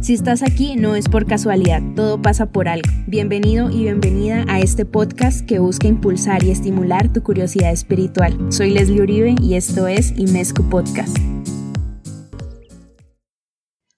[0.00, 2.88] Si estás aquí no es por casualidad, todo pasa por algo.
[3.06, 8.34] Bienvenido y bienvenida a este podcast que busca impulsar y estimular tu curiosidad espiritual.
[8.50, 11.14] Soy Leslie Uribe y esto es Imesco Podcast.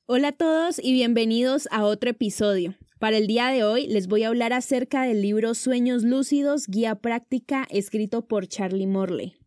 [0.07, 2.75] Hola a todos y bienvenidos a otro episodio.
[2.99, 6.97] Para el día de hoy les voy a hablar acerca del libro Sueños Lúcidos, Guía
[6.97, 9.42] Práctica, escrito por Charlie Morley.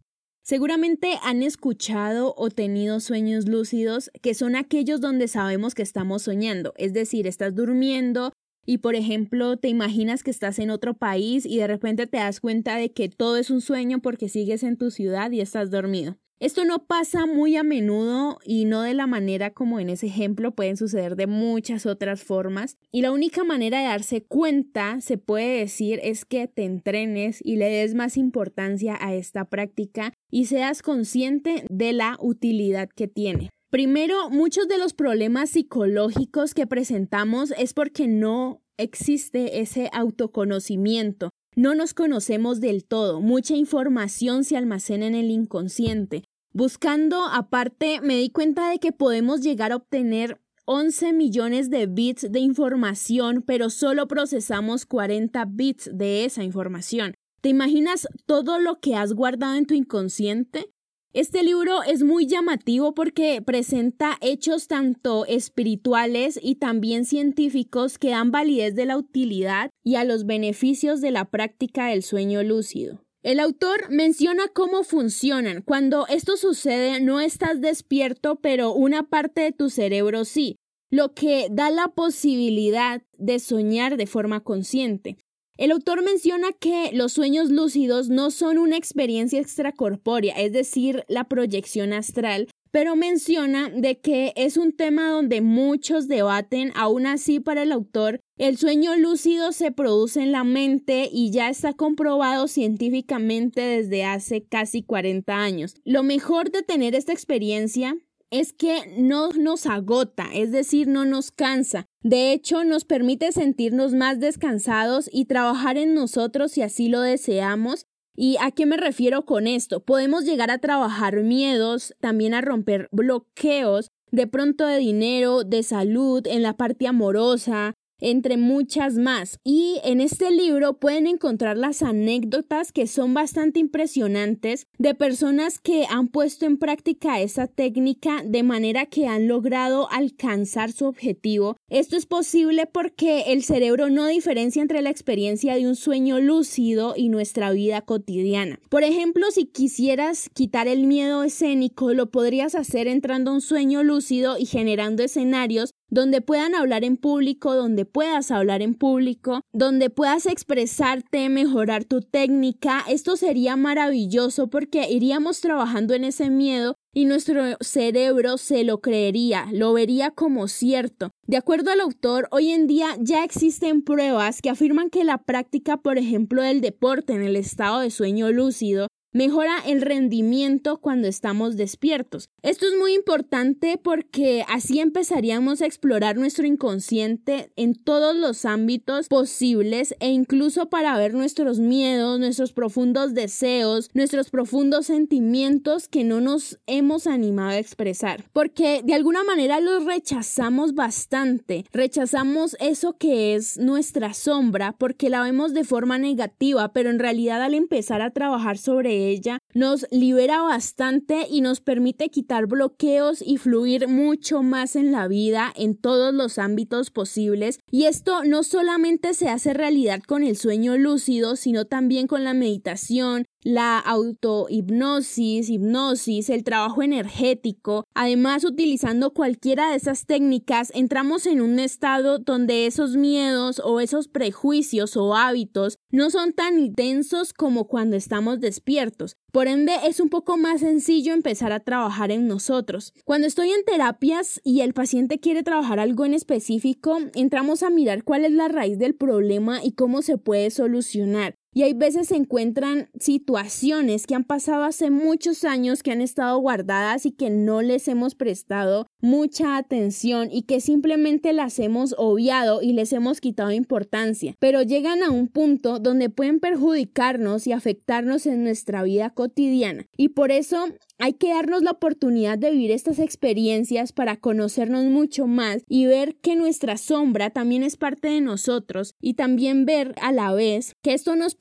[0.47, 6.75] Seguramente han escuchado o tenido sueños lúcidos que son aquellos donde sabemos que estamos soñando,
[6.77, 8.31] es decir, estás durmiendo
[8.63, 12.39] y por ejemplo te imaginas que estás en otro país y de repente te das
[12.41, 16.19] cuenta de que todo es un sueño porque sigues en tu ciudad y estás dormido.
[16.41, 20.53] Esto no pasa muy a menudo y no de la manera como en ese ejemplo,
[20.53, 22.77] pueden suceder de muchas otras formas.
[22.91, 27.55] Y la única manera de darse cuenta, se puede decir, es que te entrenes y
[27.55, 33.49] le des más importancia a esta práctica y seas consciente de la utilidad que tiene.
[33.69, 41.29] Primero, muchos de los problemas psicológicos que presentamos es porque no existe ese autoconocimiento.
[41.57, 46.25] No nos conocemos del todo, mucha información se almacena en el inconsciente.
[46.51, 52.29] Buscando aparte, me di cuenta de que podemos llegar a obtener 11 millones de bits
[52.29, 57.13] de información, pero solo procesamos 40 bits de esa información.
[57.39, 60.74] ¿Te imaginas todo lo que has guardado en tu inconsciente?
[61.15, 68.31] Este libro es muy llamativo porque presenta hechos tanto espirituales y también científicos que dan
[68.31, 72.99] validez de la utilidad y a los beneficios de la práctica del sueño lúcido.
[73.23, 75.61] El autor menciona cómo funcionan.
[75.61, 80.57] Cuando esto sucede no estás despierto, pero una parte de tu cerebro sí,
[80.91, 85.15] lo que da la posibilidad de soñar de forma consciente.
[85.57, 91.29] El autor menciona que los sueños lúcidos no son una experiencia extracorpórea, es decir, la
[91.29, 97.63] proyección astral, pero menciona de que es un tema donde muchos debaten, aún así para
[97.63, 103.61] el autor, el sueño lúcido se produce en la mente y ya está comprobado científicamente
[103.61, 105.75] desde hace casi 40 años.
[105.85, 107.95] Lo mejor de tener esta experiencia
[108.31, 111.85] es que no nos agota, es decir, no nos cansa.
[112.01, 117.85] De hecho, nos permite sentirnos más descansados y trabajar en nosotros si así lo deseamos.
[118.15, 119.83] ¿Y a qué me refiero con esto?
[119.83, 126.25] Podemos llegar a trabajar miedos, también a romper bloqueos, de pronto de dinero, de salud,
[126.25, 127.73] en la parte amorosa,
[128.05, 129.39] entre muchas más.
[129.43, 135.85] Y en este libro pueden encontrar las anécdotas que son bastante impresionantes de personas que
[135.89, 141.57] han puesto en práctica esa técnica de manera que han logrado alcanzar su objetivo.
[141.67, 146.93] Esto es posible porque el cerebro no diferencia entre la experiencia de un sueño lúcido
[146.95, 148.59] y nuestra vida cotidiana.
[148.69, 153.81] Por ejemplo, si quisieras quitar el miedo escénico, lo podrías hacer entrando a un sueño
[153.81, 159.89] lúcido y generando escenarios donde puedan hablar en público, donde puedas hablar en público, donde
[159.89, 162.83] puedas expresarte, mejorar tu técnica.
[162.89, 169.47] Esto sería maravilloso porque iríamos trabajando en ese miedo y nuestro cerebro se lo creería,
[169.53, 171.11] lo vería como cierto.
[171.27, 175.77] De acuerdo al autor, hoy en día ya existen pruebas que afirman que la práctica,
[175.77, 181.55] por ejemplo, del deporte en el estado de sueño lúcido Mejora el rendimiento cuando estamos
[181.55, 182.29] despiertos.
[182.41, 189.07] Esto es muy importante porque así empezaríamos a explorar nuestro inconsciente en todos los ámbitos
[189.07, 196.19] posibles e incluso para ver nuestros miedos, nuestros profundos deseos, nuestros profundos sentimientos que no
[196.19, 198.25] nos hemos animado a expresar.
[198.33, 201.63] Porque de alguna manera los rechazamos bastante.
[201.71, 207.41] Rechazamos eso que es nuestra sombra porque la vemos de forma negativa, pero en realidad
[207.41, 213.37] al empezar a trabajar sobre ella nos libera bastante y nos permite quitar bloqueos y
[213.37, 217.59] fluir mucho más en la vida en todos los ámbitos posibles.
[217.71, 222.33] Y esto no solamente se hace realidad con el sueño lúcido, sino también con la
[222.33, 227.85] meditación, la autohipnosis, hipnosis, el trabajo energético.
[227.93, 234.07] Además, utilizando cualquiera de esas técnicas, entramos en un estado donde esos miedos o esos
[234.07, 239.15] prejuicios o hábitos no son tan intensos como cuando estamos despiertos.
[239.31, 242.93] Por ende, es un poco más sencillo empezar a trabajar en nosotros.
[243.03, 248.03] Cuando estoy en terapias y el paciente quiere trabajar algo en específico, entramos a mirar
[248.03, 251.35] cuál es la raíz del problema y cómo se puede solucionar.
[251.55, 256.37] Y hay veces se encuentran situaciones que han pasado hace muchos años que han estado
[256.37, 262.61] guardadas y que no les hemos prestado mucha atención y que simplemente las hemos obviado
[262.61, 268.25] y les hemos quitado importancia, pero llegan a un punto donde pueden perjudicarnos y afectarnos
[268.25, 269.87] en nuestra vida cotidiana.
[269.95, 270.65] Y por eso
[270.97, 276.15] hay que darnos la oportunidad de vivir estas experiencias para conocernos mucho más y ver
[276.17, 280.93] que nuestra sombra también es parte de nosotros y también ver a la vez que
[280.93, 281.35] esto nos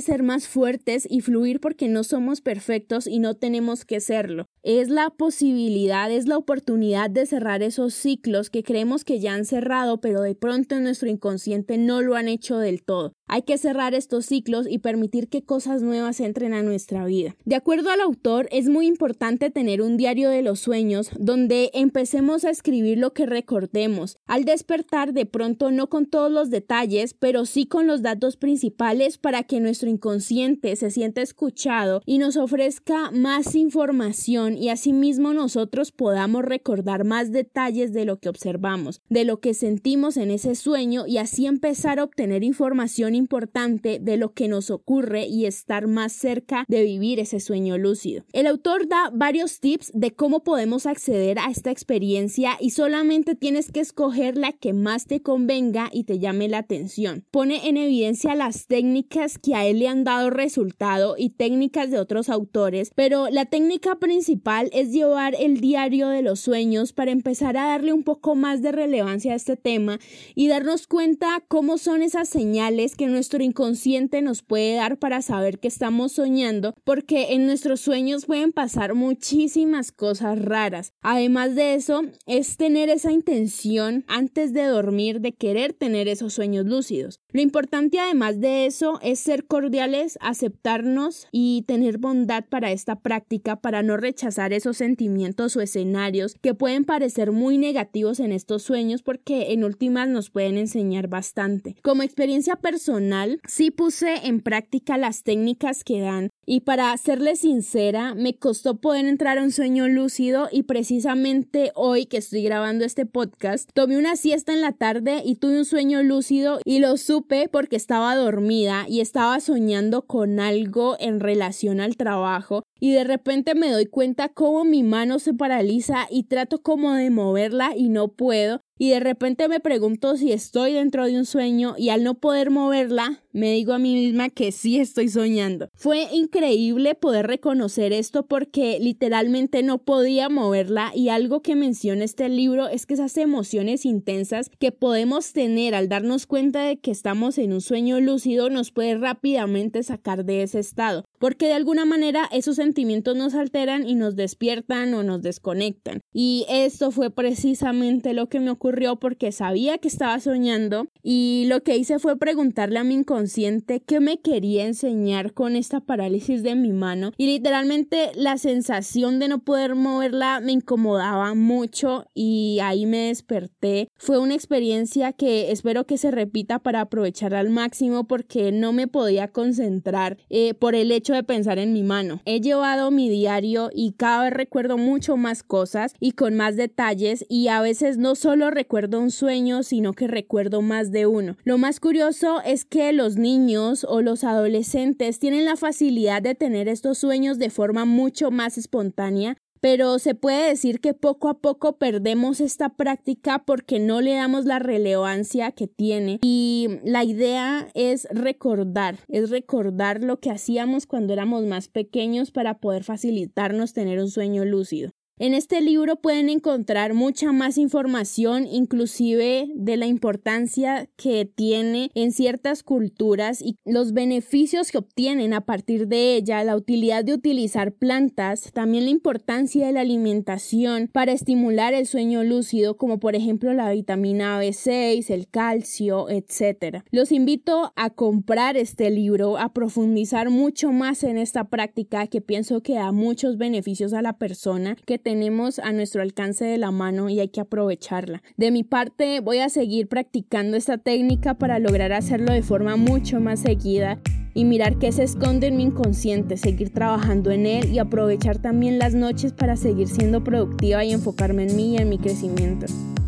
[0.00, 4.46] ser más fuertes y fluir porque no somos perfectos y no tenemos que serlo.
[4.62, 9.44] Es la posibilidad, es la oportunidad de cerrar esos ciclos que creemos que ya han
[9.44, 13.12] cerrado pero de pronto en nuestro inconsciente no lo han hecho del todo.
[13.32, 17.36] Hay que cerrar estos ciclos y permitir que cosas nuevas entren a nuestra vida.
[17.44, 22.44] De acuerdo al autor, es muy importante tener un diario de los sueños donde empecemos
[22.44, 24.18] a escribir lo que recordemos.
[24.26, 29.16] Al despertar, de pronto no con todos los detalles, pero sí con los datos principales
[29.16, 35.90] para que nuestro inconsciente se sienta escuchado y nos ofrezca más información y asimismo nosotros
[35.90, 41.04] podamos recordar más detalles de lo que observamos, de lo que sentimos en ese sueño
[41.04, 46.12] y así empezar a obtener información importante de lo que nos ocurre y estar más
[46.12, 48.22] cerca de vivir ese sueño lúcido.
[48.32, 53.72] El autor da varios tips de cómo podemos acceder a esta experiencia y solamente tienes
[53.72, 57.24] que escoger la que más te convenga y te llame la atención.
[57.32, 61.98] Pone en evidencia las técnicas que a él le han dado resultado y técnicas de
[61.98, 67.56] otros autores, pero la técnica principal es llevar el diario de los sueños para empezar
[67.56, 69.98] a darle un poco más de relevancia a este tema
[70.34, 75.58] y darnos cuenta cómo son esas señales que nuestro inconsciente nos puede dar para saber
[75.58, 80.92] que estamos soñando, porque en nuestros sueños pueden pasar muchísimas cosas raras.
[81.02, 86.66] Además de eso, es tener esa intención antes de dormir de querer tener esos sueños
[86.66, 87.20] lúcidos.
[87.32, 93.56] Lo importante además de eso es ser cordiales, aceptarnos y tener bondad para esta práctica
[93.56, 99.02] para no rechazar esos sentimientos o escenarios que pueden parecer muy negativos en estos sueños
[99.02, 101.76] porque en últimas nos pueden enseñar bastante.
[101.82, 108.14] Como experiencia personal, sí puse en práctica las técnicas que dan y para serle sincera,
[108.14, 113.06] me costó poder entrar a un sueño lúcido y precisamente hoy que estoy grabando este
[113.06, 117.48] podcast, tomé una siesta en la tarde y tuve un sueño lúcido y lo supe
[117.48, 123.56] porque estaba dormida y estaba soñando con algo en relación al trabajo y de repente
[123.56, 128.12] me doy cuenta cómo mi mano se paraliza y trato como de moverla y no
[128.12, 132.14] puedo y de repente me pregunto si estoy dentro de un sueño y al no
[132.14, 135.68] poder moverla me digo a mí misma que sí estoy soñando.
[135.74, 142.30] Fue increíble poder reconocer esto porque literalmente no podía moverla y algo que menciona este
[142.30, 147.36] libro es que esas emociones intensas que podemos tener al darnos cuenta de que estamos
[147.36, 152.28] en un sueño lúcido nos puede rápidamente sacar de ese estado porque de alguna manera
[152.32, 156.00] esos sentimientos nos alteran y nos despiertan o nos desconectan.
[156.12, 161.62] Y esto fue precisamente lo que me ocurrió porque sabía que estaba soñando y lo
[161.62, 166.54] que hice fue preguntarle a mi inconsciente qué me quería enseñar con esta parálisis de
[166.54, 172.86] mi mano y literalmente la sensación de no poder moverla me incomodaba mucho y ahí
[172.86, 173.88] me desperté.
[173.98, 178.88] Fue una experiencia que espero que se repita para aprovechar al máximo porque no me
[178.88, 182.20] podía concentrar eh, por el hecho de pensar en mi mano.
[182.24, 187.24] He llevado mi diario y cada vez recuerdo mucho más cosas y con más detalles
[187.28, 191.36] y a veces no solo recuerdo un sueño, sino que recuerdo más de uno.
[191.44, 196.68] Lo más curioso es que los niños o los adolescentes tienen la facilidad de tener
[196.68, 201.78] estos sueños de forma mucho más espontánea pero se puede decir que poco a poco
[201.78, 208.08] perdemos esta práctica porque no le damos la relevancia que tiene y la idea es
[208.10, 214.10] recordar, es recordar lo que hacíamos cuando éramos más pequeños para poder facilitarnos tener un
[214.10, 214.92] sueño lúcido.
[215.22, 222.12] En este libro pueden encontrar mucha más información, inclusive de la importancia que tiene en
[222.12, 227.74] ciertas culturas y los beneficios que obtienen a partir de ella, la utilidad de utilizar
[227.74, 233.52] plantas, también la importancia de la alimentación para estimular el sueño lúcido, como por ejemplo
[233.52, 236.82] la vitamina B6, el calcio, etc.
[236.90, 242.62] Los invito a comprar este libro, a profundizar mucho más en esta práctica que pienso
[242.62, 247.08] que da muchos beneficios a la persona que tenemos a nuestro alcance de la mano
[247.08, 248.22] y hay que aprovecharla.
[248.36, 253.18] De mi parte voy a seguir practicando esta técnica para lograr hacerlo de forma mucho
[253.18, 253.98] más seguida
[254.34, 258.78] y mirar qué se esconde en mi inconsciente, seguir trabajando en él y aprovechar también
[258.78, 262.66] las noches para seguir siendo productiva y enfocarme en mí y en mi crecimiento.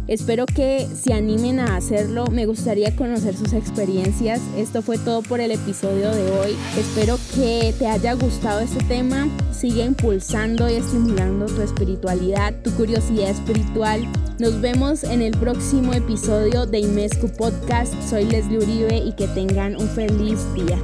[0.09, 2.27] Espero que se animen a hacerlo.
[2.27, 4.41] Me gustaría conocer sus experiencias.
[4.57, 6.57] Esto fue todo por el episodio de hoy.
[6.77, 9.29] Espero que te haya gustado este tema.
[9.53, 14.07] Sigue impulsando y estimulando tu espiritualidad, tu curiosidad espiritual.
[14.39, 17.95] Nos vemos en el próximo episodio de Imescu Podcast.
[18.09, 20.79] Soy Leslie Uribe y que tengan un feliz día.